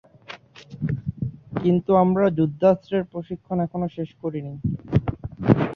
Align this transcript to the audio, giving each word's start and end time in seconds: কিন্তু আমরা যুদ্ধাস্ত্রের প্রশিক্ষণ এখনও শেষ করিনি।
কিন্তু 1.55 1.91
আমরা 2.03 2.25
যুদ্ধাস্ত্রের 2.37 3.03
প্রশিক্ষণ 3.11 3.57
এখনও 3.65 3.87
শেষ 3.97 4.09
করিনি। 4.21 4.53